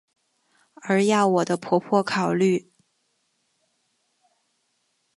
[0.81, 2.71] 而要我的婆婆考虑！